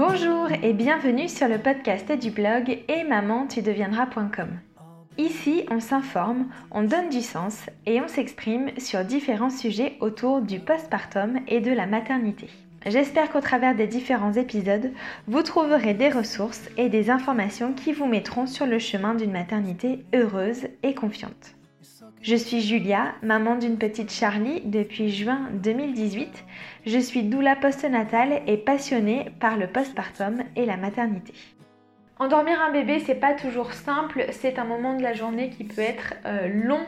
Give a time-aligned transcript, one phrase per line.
[0.00, 4.48] Bonjour et bienvenue sur le podcast du blog et maman tu deviendras.com.
[5.18, 10.58] Ici, on s'informe, on donne du sens et on s'exprime sur différents sujets autour du
[10.58, 12.48] postpartum et de la maternité.
[12.86, 14.90] J'espère qu'au travers des différents épisodes,
[15.26, 20.06] vous trouverez des ressources et des informations qui vous mettront sur le chemin d'une maternité
[20.14, 21.59] heureuse et confiante.
[22.22, 26.44] Je suis Julia, maman d'une petite Charlie depuis juin 2018.
[26.86, 31.32] Je suis doula postnatale et passionnée par le postpartum et la maternité.
[32.20, 35.80] Endormir un bébé, c'est pas toujours simple, c'est un moment de la journée qui peut
[35.80, 36.84] être euh, long,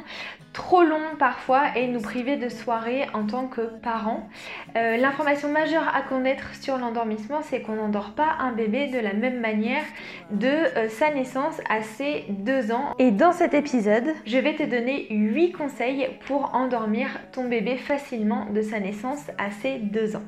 [0.53, 4.29] trop long parfois et nous priver de soirée en tant que parents.
[4.77, 9.15] Euh, l'information majeure à connaître sur l'endormissement, c'est qu'on n'endort pas un bébé de la
[9.15, 9.85] même manière
[10.33, 12.93] de euh, sa naissance à ses deux ans.
[12.99, 18.51] Et dans cet épisode, je vais te donner 8 conseils pour endormir ton bébé facilement
[18.51, 20.25] de sa naissance à ses deux ans.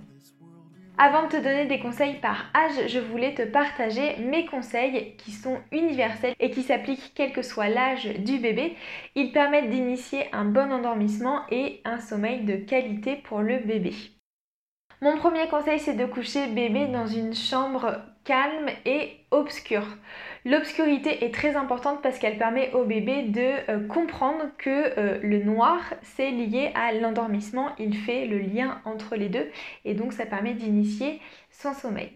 [0.97, 5.33] Avant de te donner des conseils par âge, je voulais te partager mes conseils qui
[5.33, 8.77] sont universels et qui s'appliquent quel que soit l'âge du bébé.
[9.17, 13.93] Ils permettent d'initier un bon endormissement et un sommeil de qualité pour le bébé.
[15.03, 19.87] Mon premier conseil, c'est de coucher bébé dans une chambre calme et obscure.
[20.45, 25.43] L'obscurité est très importante parce qu'elle permet au bébé de euh, comprendre que euh, le
[25.43, 27.71] noir, c'est lié à l'endormissement.
[27.79, 29.51] Il fait le lien entre les deux
[29.85, 32.13] et donc ça permet d'initier son sommeil.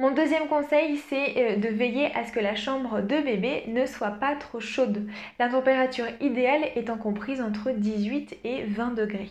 [0.00, 3.86] Mon deuxième conseil, c'est euh, de veiller à ce que la chambre de bébé ne
[3.86, 5.08] soit pas trop chaude.
[5.38, 9.30] La température idéale étant comprise entre 18 et 20 degrés.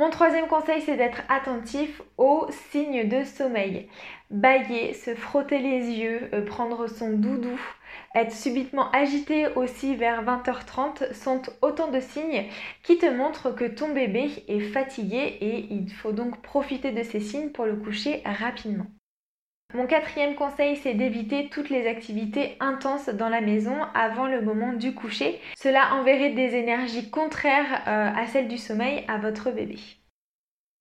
[0.00, 3.86] Mon troisième conseil, c'est d'être attentif aux signes de sommeil.
[4.30, 7.60] Bailler, se frotter les yeux, euh, prendre son doudou,
[8.14, 12.46] être subitement agité aussi vers 20h30 sont autant de signes
[12.82, 17.20] qui te montrent que ton bébé est fatigué et il faut donc profiter de ces
[17.20, 18.86] signes pour le coucher rapidement.
[19.72, 24.72] Mon quatrième conseil, c'est d'éviter toutes les activités intenses dans la maison avant le moment
[24.72, 25.38] du coucher.
[25.56, 29.78] Cela enverrait des énergies contraires euh, à celles du sommeil à votre bébé.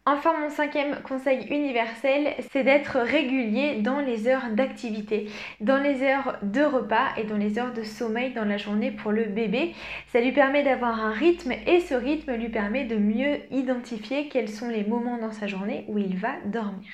[0.08, 5.30] Enfin, mon cinquième conseil universel, c'est d'être régulier dans les heures d'activité,
[5.62, 9.12] dans les heures de repas et dans les heures de sommeil dans la journée pour
[9.12, 9.76] le bébé.
[10.08, 14.50] Ça lui permet d'avoir un rythme et ce rythme lui permet de mieux identifier quels
[14.50, 16.90] sont les moments dans sa journée où il va dormir.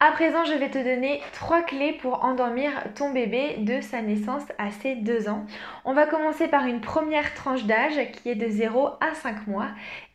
[0.00, 4.44] À présent, je vais te donner trois clés pour endormir ton bébé de sa naissance
[4.56, 5.44] à ses 2 ans.
[5.84, 9.66] On va commencer par une première tranche d'âge qui est de 0 à 5 mois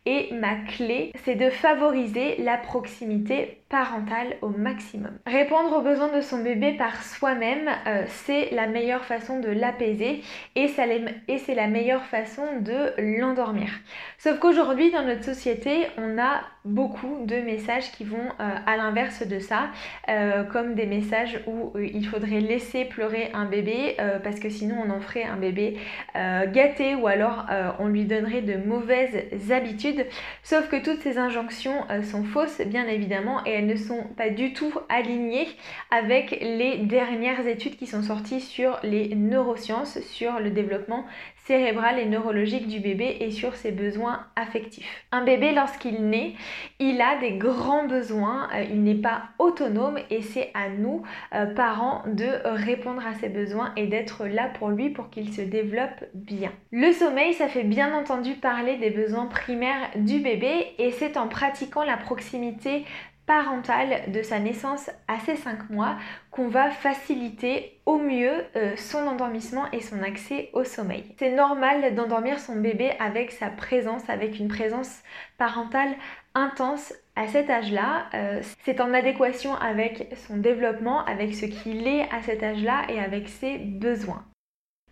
[0.06, 5.18] et ma clé, c'est de favoriser la proximité parentale au maximum.
[5.26, 10.22] Répondre aux besoins de son bébé par soi-même, euh, c'est la meilleure façon de l'apaiser
[10.54, 13.70] et, c'est la meilleure façon de l'endormir.
[14.18, 19.26] Sauf qu'aujourd'hui, dans notre société, on a beaucoup de messages qui vont euh, à l'inverse
[19.26, 19.70] de ça,
[20.08, 24.90] euh, comme des messages où il faudrait laisser pleurer un bébé parce que sinon on
[24.90, 25.78] en ferait un bébé
[26.14, 27.46] gâté ou alors
[27.78, 29.93] on lui donnerait de mauvaises habitudes
[30.42, 34.30] Sauf que toutes ces injonctions euh, sont fausses, bien évidemment, et elles ne sont pas
[34.30, 35.48] du tout alignées
[35.90, 41.04] avec les dernières études qui sont sorties sur les neurosciences, sur le développement
[41.46, 45.04] cérébral et neurologique du bébé et sur ses besoins affectifs.
[45.12, 46.32] Un bébé, lorsqu'il naît,
[46.78, 51.02] il a des grands besoins, euh, il n'est pas autonome et c'est à nous,
[51.34, 55.42] euh, parents, de répondre à ses besoins et d'être là pour lui pour qu'il se
[55.42, 56.52] développe bien.
[56.72, 61.28] Le sommeil, ça fait bien entendu parler des besoins primaires du bébé et c'est en
[61.28, 62.84] pratiquant la proximité
[63.26, 65.96] parentale de sa naissance à ses 5 mois
[66.30, 71.04] qu'on va faciliter au mieux euh, son endormissement et son accès au sommeil.
[71.18, 75.02] C'est normal d'endormir son bébé avec sa présence, avec une présence
[75.38, 75.94] parentale
[76.34, 78.06] intense à cet âge-là.
[78.14, 82.98] Euh, c'est en adéquation avec son développement, avec ce qu'il est à cet âge-là et
[83.00, 84.24] avec ses besoins.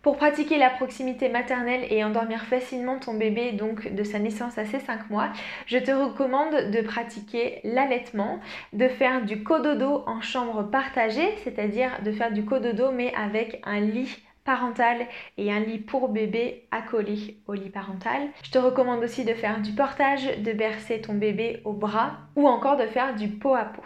[0.03, 4.65] Pour pratiquer la proximité maternelle et endormir facilement ton bébé donc de sa naissance à
[4.65, 5.31] ses 5 mois,
[5.65, 8.41] je te recommande de pratiquer l'allaitement,
[8.73, 13.79] de faire du cododo en chambre partagée, c'est-à-dire de faire du cododo mais avec un
[13.79, 15.07] lit parental
[15.37, 18.23] et un lit pour bébé accolé au lit parental.
[18.43, 22.49] Je te recommande aussi de faire du portage, de bercer ton bébé au bras ou
[22.49, 23.85] encore de faire du pot à pot.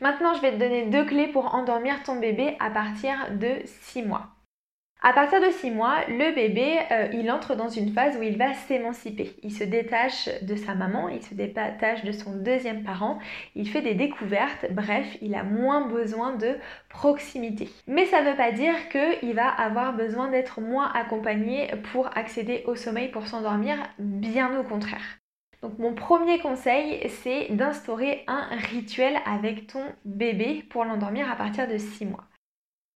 [0.00, 4.04] Maintenant, je vais te donner deux clés pour endormir ton bébé à partir de 6
[4.04, 4.37] mois.
[5.00, 8.36] À partir de 6 mois, le bébé, euh, il entre dans une phase où il
[8.36, 9.36] va s'émanciper.
[9.44, 13.20] Il se détache de sa maman, il se détache de son deuxième parent,
[13.54, 16.56] il fait des découvertes, bref, il a moins besoin de
[16.88, 17.68] proximité.
[17.86, 22.64] Mais ça ne veut pas dire qu'il va avoir besoin d'être moins accompagné pour accéder
[22.66, 25.20] au sommeil, pour s'endormir, bien au contraire.
[25.62, 31.68] Donc mon premier conseil, c'est d'instaurer un rituel avec ton bébé pour l'endormir à partir
[31.68, 32.27] de 6 mois.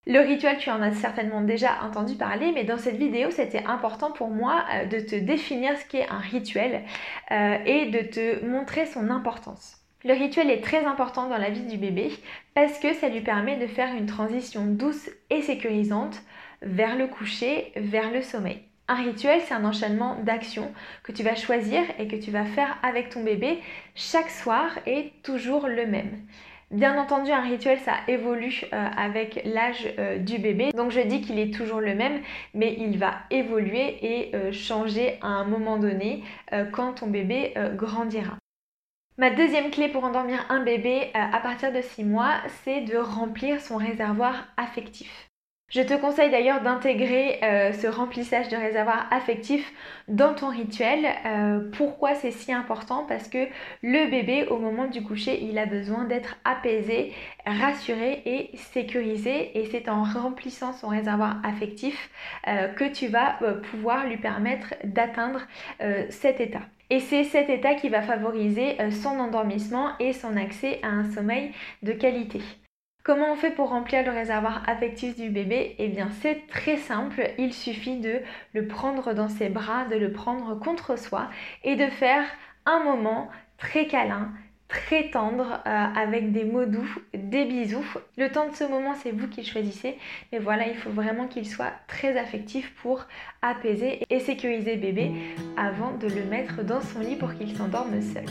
[0.05, 4.11] Le rituel, tu en as certainement déjà entendu parler, mais dans cette vidéo, c'était important
[4.11, 6.83] pour moi euh, de te définir ce qu'est un rituel
[7.31, 9.77] euh, et de te montrer son importance.
[10.05, 12.11] Le rituel est très important dans la vie du bébé
[12.55, 16.21] parce que ça lui permet de faire une transition douce et sécurisante
[16.63, 18.61] vers le coucher, vers le sommeil.
[18.89, 20.73] Un rituel, c'est un enchaînement d'actions
[21.05, 23.61] que tu vas choisir et que tu vas faire avec ton bébé
[23.95, 26.19] chaque soir et toujours le même.
[26.73, 30.71] Bien entendu, un rituel, ça évolue euh, avec l'âge euh, du bébé.
[30.75, 32.23] Donc je dis qu'il est toujours le même,
[32.55, 36.25] mais il va évoluer et euh, changer à un moment donné
[36.73, 38.37] quand ton bébé grandira.
[39.19, 42.35] Ma deuxième clé pour endormir un bébé à partir de 6 mois,
[42.65, 45.32] c'est de remplir son réservoir affectif.
[45.73, 49.73] Je te conseille d'ailleurs d'intégrer euh, ce remplissage de réservoir affectif
[50.07, 51.07] dans ton rituel.
[51.25, 53.07] Euh, pourquoi c'est si important?
[53.09, 53.47] Parce que
[53.83, 57.15] le bébé, au moment du coucher, il a besoin d'être apaisé,
[57.47, 59.59] rassuré et sécurisé.
[59.59, 62.11] Et c'est en remplissant son réservoir affectif
[62.49, 63.39] euh, que tu vas
[63.71, 65.41] pouvoir lui permettre d'atteindre
[66.11, 66.61] cet état.
[66.91, 71.53] Et c'est cet état qui va favoriser son endormissement et son accès à un sommeil
[71.83, 72.43] de qualité.
[73.05, 75.75] Comment on fait pour remplir le réservoir affectif du bébé?
[75.81, 78.21] Eh bien c'est très simple, il suffit de
[78.53, 81.29] le prendre dans ses bras, de le prendre contre soi
[81.65, 82.25] et de faire
[82.65, 83.29] un moment
[83.59, 84.31] très câlin,
[84.69, 87.85] très tendre, euh, avec des mots doux, des bisous.
[88.17, 89.99] Le temps de ce moment, c'est vous qui le choisissez,
[90.31, 93.05] mais voilà, il faut vraiment qu'il soit très affectif pour
[93.43, 95.11] apaiser et sécuriser bébé
[95.57, 98.27] avant de le mettre dans son lit pour qu'il s'endorme seul.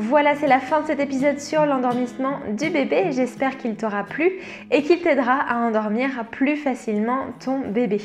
[0.00, 3.10] Voilà, c'est la fin de cet épisode sur l'endormissement du bébé.
[3.10, 4.30] J'espère qu'il t'aura plu
[4.70, 8.00] et qu'il t'aidera à endormir plus facilement ton bébé.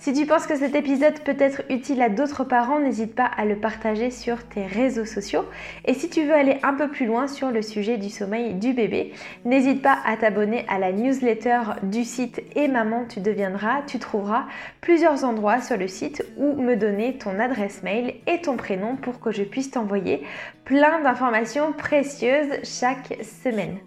[0.00, 3.44] Si tu penses que cet épisode peut être utile à d'autres parents, n'hésite pas à
[3.44, 5.44] le partager sur tes réseaux sociaux.
[5.86, 8.74] Et si tu veux aller un peu plus loin sur le sujet du sommeil du
[8.74, 9.12] bébé,
[9.44, 13.82] n'hésite pas à t'abonner à la newsletter du site Et Maman tu deviendras.
[13.88, 14.46] Tu trouveras
[14.80, 19.18] plusieurs endroits sur le site où me donner ton adresse mail et ton prénom pour
[19.18, 20.22] que je puisse t'envoyer
[20.64, 23.78] plein d'informations précieuses chaque semaine.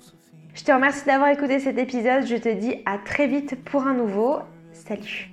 [0.56, 2.26] Je te remercie d'avoir écouté cet épisode.
[2.26, 4.40] Je te dis à très vite pour un nouveau.
[4.74, 5.31] Salut